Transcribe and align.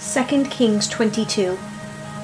2 0.00 0.44
Kings 0.44 0.88
22. 0.88 1.58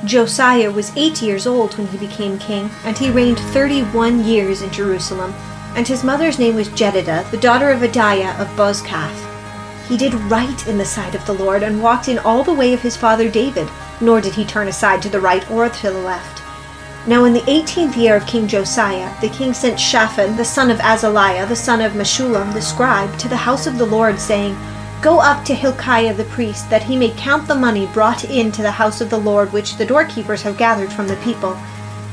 Josiah 0.06 0.70
was 0.70 0.96
eight 0.96 1.20
years 1.20 1.46
old 1.46 1.76
when 1.76 1.86
he 1.88 1.98
became 1.98 2.38
king, 2.38 2.70
and 2.84 2.96
he 2.96 3.10
reigned 3.10 3.38
31 3.38 4.24
years 4.24 4.62
in 4.62 4.70
Jerusalem. 4.70 5.34
And 5.74 5.86
his 5.86 6.02
mother's 6.02 6.38
name 6.38 6.54
was 6.54 6.70
Jedidah, 6.70 7.30
the 7.30 7.36
daughter 7.36 7.70
of 7.70 7.82
Adaiah 7.82 8.40
of 8.40 8.48
Bozkath. 8.56 9.88
He 9.88 9.98
did 9.98 10.14
right 10.14 10.66
in 10.66 10.78
the 10.78 10.86
sight 10.86 11.14
of 11.14 11.26
the 11.26 11.34
Lord, 11.34 11.62
and 11.62 11.82
walked 11.82 12.08
in 12.08 12.18
all 12.20 12.42
the 12.42 12.54
way 12.54 12.72
of 12.72 12.80
his 12.80 12.96
father 12.96 13.28
David, 13.28 13.68
nor 14.00 14.22
did 14.22 14.32
he 14.32 14.46
turn 14.46 14.68
aside 14.68 15.02
to 15.02 15.10
the 15.10 15.20
right 15.20 15.48
or 15.50 15.68
to 15.68 15.90
the 15.90 15.98
left. 15.98 16.42
Now 17.06 17.24
in 17.24 17.34
the 17.34 17.48
eighteenth 17.48 17.94
year 17.94 18.16
of 18.16 18.26
King 18.26 18.48
Josiah, 18.48 19.12
the 19.20 19.28
king 19.28 19.52
sent 19.52 19.78
Shaphan, 19.78 20.36
the 20.38 20.44
son 20.46 20.70
of 20.70 20.78
Azaliah, 20.78 21.46
the 21.46 21.54
son 21.54 21.82
of 21.82 21.92
Meshullam, 21.92 22.54
the 22.54 22.62
scribe, 22.62 23.18
to 23.18 23.28
the 23.28 23.36
house 23.36 23.66
of 23.66 23.76
the 23.76 23.86
Lord, 23.86 24.18
saying, 24.18 24.56
Go 25.02 25.20
up 25.20 25.44
to 25.44 25.54
Hilkiah 25.54 26.14
the 26.14 26.24
priest, 26.24 26.68
that 26.70 26.82
he 26.82 26.96
may 26.96 27.10
count 27.10 27.46
the 27.46 27.54
money 27.54 27.86
brought 27.86 28.24
in 28.24 28.50
to 28.52 28.62
the 28.62 28.70
house 28.70 29.00
of 29.00 29.10
the 29.10 29.18
Lord, 29.18 29.52
which 29.52 29.76
the 29.76 29.84
doorkeepers 29.84 30.42
have 30.42 30.56
gathered 30.56 30.92
from 30.92 31.06
the 31.06 31.16
people. 31.16 31.56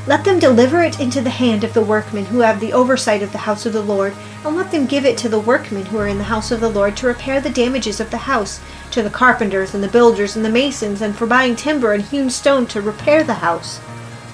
Let 0.06 0.22
them 0.22 0.38
deliver 0.38 0.82
it 0.82 1.00
into 1.00 1.22
the 1.22 1.30
hand 1.30 1.64
of 1.64 1.72
the 1.72 1.82
workmen 1.82 2.26
who 2.26 2.40
have 2.40 2.60
the 2.60 2.74
oversight 2.74 3.22
of 3.22 3.32
the 3.32 3.38
house 3.38 3.64
of 3.64 3.72
the 3.72 3.82
Lord, 3.82 4.12
and 4.44 4.54
let 4.54 4.70
them 4.70 4.84
give 4.84 5.06
it 5.06 5.16
to 5.18 5.30
the 5.30 5.40
workmen 5.40 5.86
who 5.86 5.96
are 5.96 6.06
in 6.06 6.18
the 6.18 6.24
house 6.24 6.50
of 6.50 6.60
the 6.60 6.68
Lord 6.68 6.94
to 6.98 7.06
repair 7.06 7.40
the 7.40 7.48
damages 7.48 8.00
of 8.00 8.10
the 8.10 8.18
house, 8.18 8.60
to 8.90 9.02
the 9.02 9.08
carpenters 9.08 9.74
and 9.74 9.82
the 9.82 9.88
builders 9.88 10.36
and 10.36 10.44
the 10.44 10.50
masons, 10.50 11.00
and 11.00 11.16
for 11.16 11.26
buying 11.26 11.56
timber 11.56 11.94
and 11.94 12.04
hewn 12.04 12.28
stone 12.28 12.66
to 12.66 12.82
repair 12.82 13.24
the 13.24 13.34
house. 13.34 13.80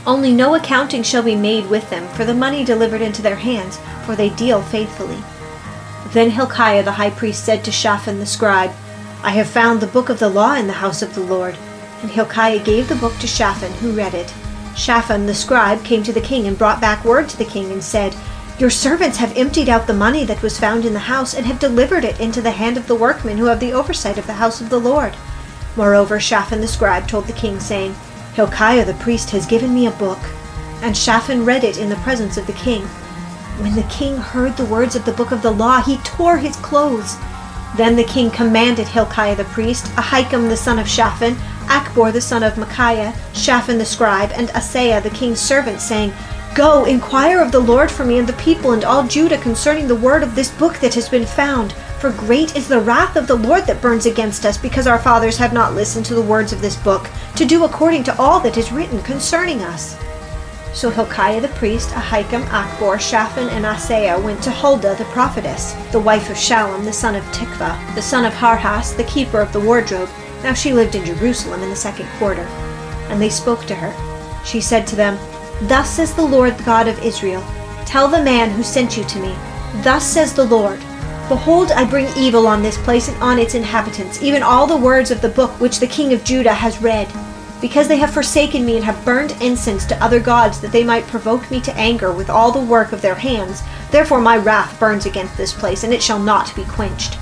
Only 0.05 0.33
no 0.33 0.57
accounting 0.57 1.05
shall 1.05 1.23
be 1.23 1.37
made 1.37 1.71
with 1.71 1.89
them 1.89 2.09
for 2.15 2.25
the 2.25 2.35
money 2.35 2.65
delivered 2.65 3.01
into 3.01 3.23
their 3.23 3.37
hands, 3.37 3.79
for 4.05 4.17
they 4.17 4.31
deal 4.31 4.61
faithfully. 4.61 5.23
Then 6.13 6.31
Hilkiah 6.31 6.83
the 6.83 6.93
high 6.93 7.11
priest 7.11 7.45
said 7.45 7.65
to 7.65 7.71
Shaphan 7.71 8.19
the 8.19 8.27
scribe, 8.27 8.73
I 9.23 9.31
have 9.31 9.49
found 9.49 9.81
the 9.81 9.87
book 9.87 10.09
of 10.09 10.19
the 10.19 10.29
law 10.29 10.55
in 10.55 10.67
the 10.67 10.73
house 10.73 11.03
of 11.03 11.15
the 11.15 11.21
Lord. 11.21 11.57
And 12.03 12.11
Hilkiah 12.11 12.65
gave 12.65 12.89
the 12.89 12.97
book 12.97 13.17
to 13.19 13.27
Shaphan, 13.27 13.73
who 13.75 13.93
read 13.93 14.15
it. 14.15 14.33
Shaphan 14.75 15.27
the 15.27 15.35
scribe 15.35 15.85
came 15.85 16.03
to 16.03 16.13
the 16.13 16.21
king 16.21 16.47
and 16.47 16.57
brought 16.57 16.81
back 16.81 17.05
word 17.05 17.29
to 17.29 17.37
the 17.37 17.45
king 17.45 17.71
and 17.71 17.85
said, 17.85 18.17
Your 18.59 18.71
servants 18.71 19.19
have 19.19 19.37
emptied 19.37 19.69
out 19.69 19.87
the 19.87 19.93
money 19.93 20.25
that 20.25 20.43
was 20.43 20.59
found 20.59 20.85
in 20.85 20.95
the 20.95 20.99
house 20.99 21.35
and 21.35 21.45
have 21.47 21.59
delivered 21.59 22.05
it 22.05 22.19
into 22.19 22.41
the 22.41 22.51
hand 22.51 22.77
of 22.77 22.87
the 22.87 22.95
workmen 22.95 23.37
who 23.37 23.45
have 23.45 23.61
the 23.61 23.73
oversight 23.73 24.19
of 24.19 24.27
the 24.27 24.33
house 24.33 24.61
of 24.61 24.71
the 24.71 24.81
Lord. 24.81 25.15
Moreover, 25.77 26.19
Shaphan 26.19 26.61
the 26.61 26.67
scribe 26.67 27.07
told 27.07 27.27
the 27.27 27.33
king, 27.35 27.61
saying, 27.61 27.95
Hilkiah 28.35 28.85
the 28.85 28.95
priest 28.95 29.31
has 29.31 29.47
given 29.47 29.75
me 29.75 29.87
a 29.87 29.93
book. 29.93 30.19
And 30.83 30.97
Shaphan 30.97 31.45
read 31.45 31.63
it 31.63 31.79
in 31.79 31.91
the 31.91 31.97
presence 31.97 32.39
of 32.39 32.47
the 32.47 32.55
king. 32.55 32.89
When 33.61 33.75
the 33.75 33.83
king 33.91 34.17
heard 34.17 34.57
the 34.57 34.65
words 34.65 34.97
of 34.97 35.05
the 35.05 35.13
book 35.13 35.33
of 35.33 35.43
the 35.43 35.51
law, 35.51 35.83
he 35.83 35.99
tore 35.99 36.39
his 36.39 36.57
clothes. 36.57 37.17
Then 37.77 37.95
the 37.95 38.05
king 38.05 38.31
commanded 38.31 38.89
Hilkiah 38.89 39.37
the 39.37 39.45
priest, 39.45 39.85
Ahikam 39.97 40.49
the 40.49 40.57
son 40.57 40.79
of 40.79 40.89
Shaphan, 40.89 41.35
Achbor 41.67 42.11
the 42.11 42.23
son 42.23 42.43
of 42.43 42.57
Micaiah, 42.57 43.15
Shaphan 43.35 43.77
the 43.77 43.85
scribe, 43.85 44.33
and 44.35 44.49
Asaiah 44.51 45.03
the 45.03 45.11
king's 45.11 45.41
servant, 45.41 45.83
saying, 45.83 46.11
Go, 46.55 46.87
inquire 46.87 47.41
of 47.41 47.53
the 47.53 47.61
Lord 47.61 47.91
for 47.91 48.07
me 48.07 48.19
and 48.19 48.27
the 48.27 48.33
people 48.43 48.73
and 48.73 48.83
all 48.83 49.07
Judah 49.07 49.37
concerning 49.37 49.87
the 49.87 49.95
word 49.95 50.23
of 50.23 50.35
this 50.35 50.51
book 50.53 50.79
that 50.79 50.95
has 50.95 51.11
been 51.11 51.27
found. 51.27 51.75
For 52.01 52.13
great 52.13 52.57
is 52.57 52.67
the 52.67 52.81
wrath 52.81 53.15
of 53.15 53.27
the 53.27 53.37
Lord 53.37 53.67
that 53.67 53.83
burns 53.83 54.07
against 54.07 54.47
us, 54.47 54.57
because 54.57 54.87
our 54.87 54.99
fathers 54.99 55.37
have 55.37 55.53
not 55.53 55.75
listened 55.75 56.07
to 56.07 56.15
the 56.15 56.23
words 56.23 56.55
of 56.55 56.63
this 56.63 56.77
book, 56.77 57.11
to 57.37 57.45
do 57.45 57.65
according 57.65 58.05
to 58.05 58.19
all 58.19 58.41
that 58.41 58.57
is 58.57 58.73
written 58.73 59.03
concerning 59.03 59.61
us. 59.61 59.97
So 60.73 60.89
Hilkiah 60.89 61.41
the 61.41 61.49
priest, 61.49 61.91
Ahikam, 61.91 62.45
Achbor, 62.45 62.99
Shaphan, 63.01 63.49
and 63.49 63.65
Asaiah 63.65 64.23
went 64.23 64.41
to 64.45 64.51
Huldah 64.51 64.95
the 64.95 65.05
prophetess, 65.07 65.73
the 65.91 65.99
wife 65.99 66.31
of 66.31 66.37
Shallum 66.37 66.85
the 66.85 66.93
son 66.93 67.17
of 67.17 67.25
Tikvah, 67.33 67.95
the 67.95 68.03
son 68.03 68.25
of 68.25 68.33
Harhas, 68.33 68.97
the 68.97 69.05
keeper 69.05 69.41
of 69.41 69.53
the 69.53 69.61
wardrobe. 69.61 70.09
Now 70.45 70.55
she 70.55 70.73
lived 70.73 70.95
in 70.95 71.05
Jerusalem 71.05 71.63
in 71.63 71.71
the 71.71 71.77
second 71.77 72.09
quarter. 72.19 72.43
And 73.11 73.21
they 73.21 73.29
spoke 73.29 73.65
to 73.67 73.75
her. 73.75 73.93
She 74.45 74.61
said 74.61 74.87
to 74.87 74.97
them, 74.97 75.19
Thus 75.63 75.91
says 75.91 76.15
the 76.15 76.23
Lord 76.25 76.57
God 76.65 76.87
of 76.87 77.03
Israel, 77.03 77.45
Tell 77.85 78.07
the 78.07 78.23
man 78.23 78.51
who 78.51 78.63
sent 78.63 78.97
you 78.97 79.05
to 79.05 79.19
me, 79.19 79.35
Thus 79.83 80.07
says 80.07 80.33
the 80.33 80.45
Lord, 80.45 80.79
Behold, 81.29 81.73
I 81.73 81.85
bring 81.85 82.09
evil 82.17 82.47
on 82.47 82.63
this 82.63 82.79
place 82.79 83.09
and 83.09 83.21
on 83.23 83.39
its 83.39 83.55
inhabitants, 83.55 84.23
even 84.23 84.43
all 84.43 84.67
the 84.67 84.77
words 84.77 85.11
of 85.11 85.21
the 85.21 85.29
book 85.29 85.51
which 85.61 85.81
the 85.81 85.87
king 85.87 86.13
of 86.13 86.25
Judah 86.25 86.55
has 86.55 86.81
read 86.81 87.09
because 87.61 87.89
they 87.89 87.99
have 87.99 88.13
forsaken 88.13 88.65
me 88.65 88.77
and 88.77 88.85
have 88.85 89.05
burned 89.05 89.37
incense 89.43 89.85
to 89.87 90.03
other 90.03 90.21
gods 90.21 90.61
that 90.61 90.73
they 90.73 90.83
might 90.83 91.07
provoke 91.07 91.51
me 91.51 91.61
to 91.61 91.77
anger 91.77 92.13
with 92.13 92.31
all 92.31 92.51
the 92.51 92.61
work 92.65 92.93
of 92.93 93.03
their 93.03 93.15
hands, 93.15 93.63
therefore 93.91 94.21
my 94.21 94.37
wrath 94.37 94.79
burns 94.81 95.07
against 95.07 95.37
this 95.37 95.53
place, 95.53 95.85
and 95.85 95.93
it 95.93 96.03
shall 96.03 96.19
not 96.19 96.55
be 96.57 96.65
quenched. 96.65 97.19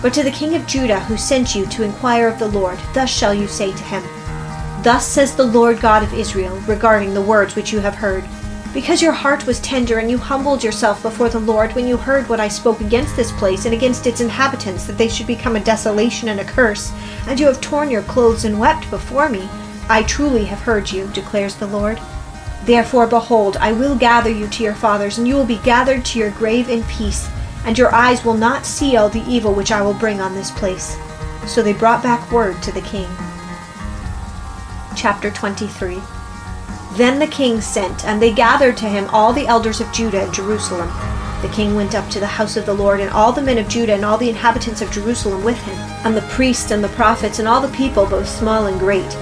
But 0.00 0.14
to 0.14 0.22
the 0.22 0.30
king 0.30 0.54
of 0.54 0.66
Judah 0.66 1.00
who 1.00 1.16
sent 1.16 1.54
you 1.54 1.66
to 1.66 1.82
inquire 1.82 2.28
of 2.28 2.38
the 2.38 2.48
Lord, 2.48 2.78
thus 2.92 3.10
shall 3.10 3.34
you 3.34 3.46
say 3.46 3.72
to 3.72 3.82
him, 3.84 4.02
Thus 4.82 5.06
says 5.06 5.34
the 5.34 5.46
Lord 5.46 5.80
God 5.80 6.02
of 6.02 6.12
Israel 6.12 6.56
regarding 6.66 7.14
the 7.14 7.22
words 7.22 7.56
which 7.56 7.72
you 7.72 7.80
have 7.80 7.94
heard. 7.94 8.24
Because 8.74 9.00
your 9.00 9.12
heart 9.12 9.46
was 9.46 9.60
tender 9.60 9.98
and 9.98 10.10
you 10.10 10.18
humbled 10.18 10.62
yourself 10.64 11.00
before 11.00 11.28
the 11.28 11.38
Lord 11.38 11.72
when 11.74 11.86
you 11.86 11.96
heard 11.96 12.28
what 12.28 12.40
I 12.40 12.48
spoke 12.48 12.80
against 12.80 13.16
this 13.16 13.32
place 13.32 13.64
and 13.64 13.74
against 13.74 14.06
its 14.06 14.20
inhabitants, 14.20 14.84
that 14.84 14.98
they 14.98 15.08
should 15.08 15.26
become 15.26 15.56
a 15.56 15.60
desolation 15.64 16.28
and 16.28 16.40
a 16.40 16.44
curse, 16.44 16.92
and 17.28 17.38
you 17.38 17.46
have 17.46 17.60
torn 17.60 17.90
your 17.90 18.02
clothes 18.02 18.44
and 18.44 18.60
wept 18.60 18.90
before 18.90 19.30
me, 19.30 19.48
I 19.88 20.02
truly 20.02 20.46
have 20.46 20.60
heard 20.60 20.90
you, 20.90 21.08
declares 21.08 21.56
the 21.56 21.66
Lord. 21.66 22.00
Therefore, 22.64 23.06
behold, 23.06 23.58
I 23.58 23.72
will 23.72 23.94
gather 23.94 24.30
you 24.30 24.48
to 24.48 24.62
your 24.62 24.74
fathers, 24.74 25.18
and 25.18 25.28
you 25.28 25.34
will 25.34 25.44
be 25.44 25.58
gathered 25.58 26.04
to 26.06 26.18
your 26.18 26.30
grave 26.30 26.70
in 26.70 26.82
peace, 26.84 27.28
and 27.66 27.76
your 27.76 27.94
eyes 27.94 28.24
will 28.24 28.34
not 28.34 28.64
see 28.64 28.96
all 28.96 29.10
the 29.10 29.24
evil 29.28 29.52
which 29.52 29.70
I 29.70 29.82
will 29.82 29.92
bring 29.92 30.20
on 30.20 30.34
this 30.34 30.50
place. 30.50 30.96
So 31.46 31.62
they 31.62 31.74
brought 31.74 32.02
back 32.02 32.32
word 32.32 32.62
to 32.62 32.72
the 32.72 32.80
king. 32.80 33.06
Chapter 34.96 35.30
23 35.30 36.00
Then 36.96 37.18
the 37.18 37.26
king 37.26 37.60
sent, 37.60 38.06
and 38.06 38.22
they 38.22 38.32
gathered 38.32 38.78
to 38.78 38.88
him 38.88 39.08
all 39.10 39.34
the 39.34 39.46
elders 39.46 39.82
of 39.82 39.92
Judah 39.92 40.22
and 40.22 40.32
Jerusalem. 40.32 40.88
The 41.42 41.52
king 41.52 41.74
went 41.74 41.94
up 41.94 42.08
to 42.08 42.20
the 42.20 42.26
house 42.26 42.56
of 42.56 42.64
the 42.64 42.72
Lord, 42.72 43.00
and 43.00 43.10
all 43.10 43.32
the 43.32 43.42
men 43.42 43.58
of 43.58 43.68
Judah 43.68 43.92
and 43.92 44.04
all 44.06 44.16
the 44.16 44.30
inhabitants 44.30 44.80
of 44.80 44.90
Jerusalem 44.90 45.44
with 45.44 45.58
him, 45.58 45.76
and 46.06 46.16
the 46.16 46.22
priests 46.22 46.70
and 46.70 46.82
the 46.82 46.88
prophets 46.88 47.38
and 47.38 47.46
all 47.46 47.60
the 47.60 47.76
people, 47.76 48.06
both 48.06 48.26
small 48.26 48.66
and 48.66 48.80
great. 48.80 49.14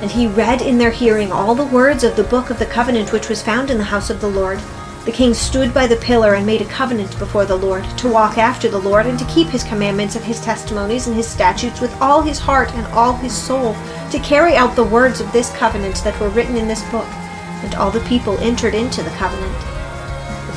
And 0.00 0.10
he 0.10 0.26
read 0.26 0.62
in 0.62 0.78
their 0.78 0.90
hearing 0.90 1.32
all 1.32 1.54
the 1.54 1.66
words 1.66 2.04
of 2.04 2.14
the 2.14 2.24
book 2.24 2.50
of 2.50 2.58
the 2.58 2.66
covenant 2.66 3.12
which 3.12 3.28
was 3.28 3.42
found 3.42 3.70
in 3.70 3.78
the 3.78 3.84
house 3.84 4.10
of 4.10 4.20
the 4.20 4.28
Lord. 4.28 4.60
The 5.04 5.12
king 5.12 5.32
stood 5.32 5.72
by 5.72 5.86
the 5.86 5.96
pillar 5.96 6.34
and 6.34 6.44
made 6.44 6.60
a 6.60 6.66
covenant 6.66 7.18
before 7.18 7.46
the 7.46 7.56
Lord, 7.56 7.82
to 7.98 8.12
walk 8.12 8.36
after 8.36 8.68
the 8.68 8.78
Lord, 8.78 9.06
and 9.06 9.18
to 9.18 9.24
keep 9.24 9.48
his 9.48 9.64
commandments 9.64 10.16
and 10.16 10.24
his 10.24 10.40
testimonies 10.40 11.06
and 11.06 11.16
his 11.16 11.26
statutes 11.26 11.80
with 11.80 11.98
all 12.00 12.20
his 12.20 12.38
heart 12.38 12.70
and 12.74 12.86
all 12.88 13.14
his 13.14 13.34
soul, 13.34 13.74
to 14.10 14.18
carry 14.18 14.54
out 14.54 14.76
the 14.76 14.84
words 14.84 15.20
of 15.20 15.32
this 15.32 15.50
covenant 15.56 15.96
that 16.04 16.18
were 16.20 16.28
written 16.28 16.56
in 16.56 16.68
this 16.68 16.82
book. 16.90 17.08
And 17.64 17.74
all 17.74 17.90
the 17.90 18.00
people 18.00 18.38
entered 18.38 18.74
into 18.74 19.02
the 19.02 19.10
covenant. 19.10 19.77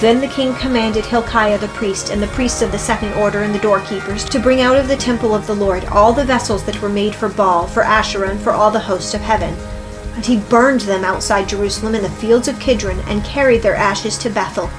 Then 0.02 0.20
the 0.20 0.28
king 0.28 0.56
commanded 0.56 1.06
Hilkiah 1.06 1.60
the 1.60 1.68
priest, 1.68 2.10
and 2.10 2.24
the 2.24 2.28
priests 2.30 2.64
of 2.64 2.72
the 2.72 2.80
second 2.80 3.14
order, 3.14 3.44
and 3.44 3.54
the 3.54 3.60
doorkeepers, 3.60 4.26
to 4.30 4.40
bring 4.40 4.60
out 4.60 4.76
of 4.76 4.88
the 4.88 4.96
temple 4.98 5.36
of 5.36 5.46
the 5.46 5.54
Lord 5.54 5.86
all 5.86 6.12
the 6.12 6.26
vessels 6.26 6.64
that 6.64 6.82
were 6.82 6.90
made 6.90 7.14
for 7.14 7.30
Baal, 7.30 7.68
for 7.68 7.84
Asherah, 7.84 8.32
and 8.32 8.42
for 8.42 8.50
all 8.50 8.72
the 8.72 8.80
hosts 8.80 9.14
of 9.14 9.22
heaven. 9.22 9.56
And 10.16 10.26
he 10.26 10.38
burned 10.38 10.82
them 10.82 11.06
outside 11.06 11.48
Jerusalem 11.48 11.94
in 11.94 12.02
the 12.02 12.10
fields 12.10 12.48
of 12.48 12.60
Kidron, 12.60 13.00
and 13.02 13.24
carried 13.24 13.62
their 13.62 13.76
ashes 13.76 14.18
to 14.18 14.32
Bethel. 14.32 14.72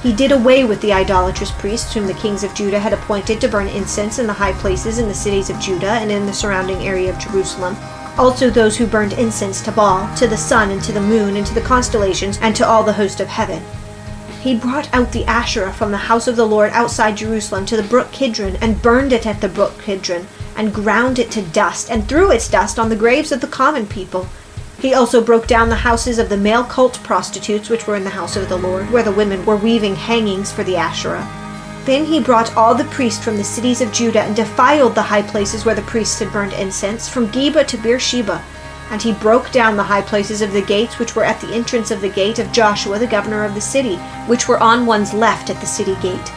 He 0.00 0.12
did 0.12 0.30
away 0.30 0.62
with 0.62 0.80
the 0.80 0.92
idolatrous 0.92 1.50
priests 1.50 1.92
whom 1.92 2.06
the 2.06 2.14
kings 2.14 2.44
of 2.44 2.54
Judah 2.54 2.78
had 2.78 2.92
appointed 2.92 3.40
to 3.40 3.48
burn 3.48 3.66
incense 3.66 4.20
in 4.20 4.28
the 4.28 4.32
high 4.32 4.52
places 4.52 5.00
in 5.00 5.08
the 5.08 5.12
cities 5.12 5.50
of 5.50 5.58
Judah 5.58 5.90
and 5.90 6.12
in 6.12 6.24
the 6.24 6.32
surrounding 6.32 6.86
area 6.86 7.10
of 7.10 7.18
Jerusalem. 7.18 7.76
Also 8.16 8.48
those 8.48 8.76
who 8.76 8.86
burned 8.86 9.14
incense 9.14 9.60
to 9.62 9.72
Baal, 9.72 10.08
to 10.18 10.28
the 10.28 10.36
sun, 10.36 10.70
and 10.70 10.80
to 10.84 10.92
the 10.92 11.00
moon, 11.00 11.36
and 11.36 11.44
to 11.48 11.54
the 11.54 11.62
constellations, 11.62 12.38
and 12.40 12.54
to 12.54 12.64
all 12.64 12.84
the 12.84 12.92
host 12.92 13.18
of 13.18 13.26
heaven. 13.26 13.60
He 14.40 14.54
brought 14.54 14.92
out 14.94 15.12
the 15.12 15.24
Asherah 15.24 15.72
from 15.72 15.90
the 15.90 15.96
house 15.96 16.28
of 16.28 16.36
the 16.36 16.46
Lord 16.46 16.70
outside 16.72 17.16
Jerusalem 17.16 17.66
to 17.66 17.76
the 17.76 17.82
brook 17.82 18.12
Kidron, 18.12 18.56
and 18.60 18.80
burned 18.80 19.12
it 19.12 19.26
at 19.26 19.40
the 19.40 19.48
brook 19.48 19.82
Kidron, 19.82 20.28
and 20.56 20.72
ground 20.72 21.18
it 21.18 21.30
to 21.32 21.42
dust, 21.42 21.90
and 21.90 22.08
threw 22.08 22.30
its 22.30 22.48
dust 22.48 22.78
on 22.78 22.88
the 22.88 22.96
graves 22.96 23.32
of 23.32 23.40
the 23.40 23.48
common 23.48 23.86
people. 23.86 24.28
He 24.80 24.94
also 24.94 25.20
broke 25.20 25.48
down 25.48 25.70
the 25.70 25.74
houses 25.74 26.20
of 26.20 26.28
the 26.28 26.36
male 26.36 26.62
cult 26.62 27.02
prostitutes 27.02 27.68
which 27.68 27.88
were 27.88 27.96
in 27.96 28.04
the 28.04 28.10
house 28.10 28.36
of 28.36 28.48
the 28.48 28.56
Lord, 28.56 28.90
where 28.92 29.02
the 29.02 29.10
women 29.10 29.44
were 29.44 29.56
weaving 29.56 29.96
hangings 29.96 30.52
for 30.52 30.62
the 30.62 30.76
Asherah. 30.76 31.26
Then 31.84 32.04
he 32.04 32.20
brought 32.20 32.56
all 32.56 32.76
the 32.76 32.84
priests 32.84 33.24
from 33.24 33.38
the 33.38 33.44
cities 33.44 33.80
of 33.80 33.92
Judah 33.92 34.22
and 34.22 34.36
defiled 34.36 34.94
the 34.94 35.02
high 35.02 35.22
places 35.22 35.64
where 35.64 35.74
the 35.74 35.82
priests 35.82 36.20
had 36.20 36.32
burned 36.32 36.52
incense, 36.52 37.08
from 37.08 37.28
Geba 37.28 37.66
to 37.66 37.76
Beersheba, 37.76 38.40
and 38.90 39.02
he 39.02 39.12
broke 39.12 39.50
down 39.52 39.76
the 39.76 39.82
high 39.82 40.02
places 40.02 40.42
of 40.42 40.52
the 40.52 40.62
gates 40.62 40.98
which 40.98 41.14
were 41.14 41.24
at 41.24 41.40
the 41.40 41.52
entrance 41.52 41.90
of 41.90 42.00
the 42.00 42.08
gate 42.08 42.38
of 42.38 42.52
Joshua 42.52 42.98
the 42.98 43.06
governor 43.06 43.44
of 43.44 43.54
the 43.54 43.60
city, 43.60 43.96
which 44.26 44.48
were 44.48 44.62
on 44.62 44.86
one's 44.86 45.12
left 45.12 45.50
at 45.50 45.60
the 45.60 45.66
city 45.66 45.94
gate. 46.02 46.32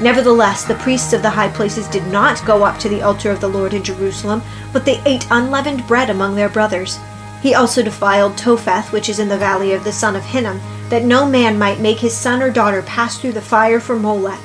Nevertheless, 0.00 0.64
the 0.64 0.74
priests 0.76 1.12
of 1.12 1.22
the 1.22 1.30
high 1.30 1.50
places 1.50 1.86
did 1.88 2.06
not 2.08 2.44
go 2.44 2.64
up 2.64 2.78
to 2.80 2.88
the 2.88 3.02
altar 3.02 3.30
of 3.30 3.40
the 3.40 3.48
Lord 3.48 3.74
in 3.74 3.84
Jerusalem, 3.84 4.42
but 4.72 4.84
they 4.84 5.00
ate 5.04 5.26
unleavened 5.30 5.86
bread 5.86 6.10
among 6.10 6.34
their 6.34 6.48
brothers. 6.48 6.98
He 7.40 7.54
also 7.54 7.82
defiled 7.82 8.36
Topheth, 8.36 8.92
which 8.92 9.08
is 9.08 9.18
in 9.18 9.28
the 9.28 9.36
valley 9.36 9.72
of 9.72 9.84
the 9.84 9.92
son 9.92 10.16
of 10.16 10.24
Hinnom, 10.24 10.60
that 10.88 11.04
no 11.04 11.26
man 11.26 11.58
might 11.58 11.80
make 11.80 11.98
his 11.98 12.16
son 12.16 12.42
or 12.42 12.50
daughter 12.50 12.82
pass 12.82 13.18
through 13.18 13.32
the 13.32 13.40
fire 13.40 13.80
for 13.80 13.98
Molech. 13.98 14.40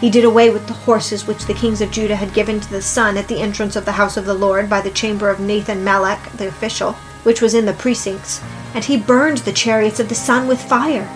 He 0.00 0.08
did 0.08 0.24
away 0.24 0.48
with 0.48 0.66
the 0.66 0.72
horses 0.72 1.26
which 1.26 1.44
the 1.44 1.52
kings 1.52 1.82
of 1.82 1.90
Judah 1.90 2.16
had 2.16 2.32
given 2.32 2.58
to 2.58 2.70
the 2.70 2.80
sun 2.80 3.18
at 3.18 3.28
the 3.28 3.40
entrance 3.40 3.76
of 3.76 3.84
the 3.84 3.92
house 3.92 4.16
of 4.16 4.24
the 4.24 4.32
Lord 4.32 4.70
by 4.70 4.80
the 4.80 4.90
chamber 4.90 5.28
of 5.28 5.40
Nathan 5.40 5.84
Melech, 5.84 6.32
the 6.32 6.48
official, 6.48 6.92
which 7.22 7.42
was 7.42 7.52
in 7.52 7.66
the 7.66 7.74
precincts, 7.74 8.40
and 8.74 8.82
he 8.82 8.96
burned 8.96 9.38
the 9.38 9.52
chariots 9.52 10.00
of 10.00 10.08
the 10.08 10.14
sun 10.14 10.48
with 10.48 10.58
fire. 10.62 11.06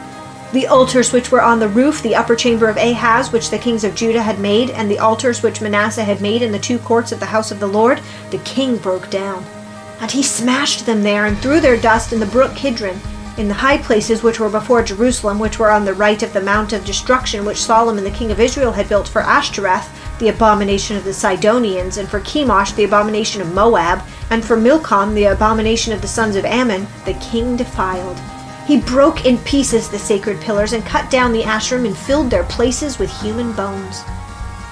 The 0.52 0.66
altars 0.66 1.12
which 1.12 1.32
were 1.32 1.40
on 1.40 1.60
the 1.60 1.68
roof, 1.68 2.02
the 2.02 2.14
upper 2.14 2.36
chamber 2.36 2.68
of 2.68 2.76
Ahaz, 2.76 3.32
which 3.32 3.48
the 3.48 3.58
kings 3.58 3.84
of 3.84 3.94
Judah 3.94 4.22
had 4.22 4.38
made, 4.38 4.68
and 4.68 4.90
the 4.90 4.98
altars 4.98 5.42
which 5.42 5.62
Manasseh 5.62 6.04
had 6.04 6.20
made 6.20 6.42
in 6.42 6.52
the 6.52 6.58
two 6.58 6.78
courts 6.78 7.10
of 7.10 7.20
the 7.20 7.26
house 7.26 7.50
of 7.50 7.60
the 7.60 7.66
Lord, 7.66 8.02
the 8.30 8.38
king 8.38 8.76
broke 8.76 9.08
down. 9.08 9.46
And 9.98 10.10
he 10.10 10.22
smashed 10.22 10.84
them 10.84 11.02
there, 11.02 11.24
and 11.24 11.38
threw 11.38 11.58
their 11.58 11.80
dust 11.80 12.12
in 12.12 12.20
the 12.20 12.26
brook 12.26 12.54
Kidron, 12.54 13.00
in 13.36 13.48
the 13.48 13.54
high 13.54 13.78
places 13.78 14.22
which 14.22 14.38
were 14.38 14.48
before 14.48 14.82
Jerusalem, 14.82 15.38
which 15.38 15.58
were 15.58 15.70
on 15.70 15.84
the 15.84 15.94
right 15.94 16.22
of 16.22 16.32
the 16.32 16.40
mount 16.40 16.72
of 16.72 16.84
destruction 16.84 17.44
which 17.44 17.62
Solomon 17.62 18.04
the 18.04 18.10
king 18.10 18.30
of 18.30 18.38
Israel 18.38 18.70
had 18.70 18.88
built 18.88 19.08
for 19.08 19.22
Ashtoreth, 19.22 19.88
the 20.20 20.28
abomination 20.28 20.96
of 20.96 21.04
the 21.04 21.12
Sidonians, 21.12 21.96
and 21.96 22.08
for 22.08 22.20
Chemosh, 22.20 22.74
the 22.76 22.84
abomination 22.84 23.40
of 23.40 23.52
Moab, 23.52 24.02
and 24.30 24.44
for 24.44 24.56
Milcom, 24.56 25.14
the 25.14 25.24
abomination 25.24 25.92
of 25.92 26.00
the 26.00 26.06
sons 26.06 26.36
of 26.36 26.44
Ammon, 26.44 26.86
the 27.04 27.14
king 27.14 27.56
defiled. 27.56 28.20
He 28.66 28.80
broke 28.80 29.26
in 29.26 29.38
pieces 29.38 29.88
the 29.88 29.98
sacred 29.98 30.40
pillars 30.40 30.72
and 30.72 30.86
cut 30.86 31.10
down 31.10 31.32
the 31.32 31.42
Asherim 31.42 31.86
and 31.86 31.96
filled 31.96 32.30
their 32.30 32.44
places 32.44 32.98
with 32.98 33.10
human 33.20 33.52
bones. 33.52 34.04